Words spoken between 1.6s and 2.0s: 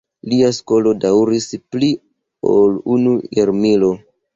pli